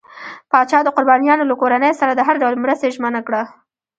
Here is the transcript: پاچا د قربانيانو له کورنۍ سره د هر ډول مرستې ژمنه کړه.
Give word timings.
پاچا 0.51 0.79
د 0.85 0.89
قربانيانو 0.97 1.47
له 1.49 1.55
کورنۍ 1.61 1.91
سره 1.99 2.11
د 2.13 2.19
هر 2.27 2.35
ډول 2.43 2.55
مرستې 2.63 2.93
ژمنه 2.95 3.19
کړه. 3.27 3.43